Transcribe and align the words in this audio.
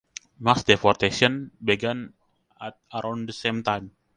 Mass 0.39 0.63
deportations 0.63 1.51
began 1.63 2.13
at 2.59 2.75
around 2.91 3.29
the 3.29 3.33
same 3.33 3.61
time. 3.61 3.91